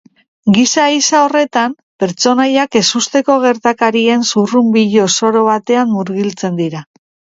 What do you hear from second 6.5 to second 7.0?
dira.